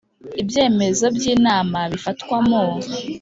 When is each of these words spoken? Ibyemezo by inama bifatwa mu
Ibyemezo 0.41 1.05
by 1.15 1.23
inama 1.33 1.79
bifatwa 1.91 2.37
mu 2.47 2.63